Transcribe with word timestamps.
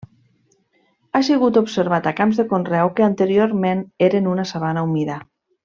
Ha 1.11 1.21
sigut 1.27 1.59
observat 1.61 2.09
a 2.11 2.13
camps 2.21 2.41
de 2.41 2.47
conreu 2.55 2.91
que 3.01 3.07
anteriorment 3.09 3.85
eren 4.09 4.31
una 4.35 4.51
sabana 4.55 4.89
humida. 4.91 5.21